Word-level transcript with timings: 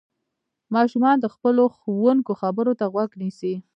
ماشومان 0.75 1.15
د 1.19 1.25
خپلو 1.33 1.63
ښوونکو 1.77 2.31
خبرو 2.41 2.73
ته 2.79 2.85
غوږ 2.93 3.09
نيسي. 3.21 3.53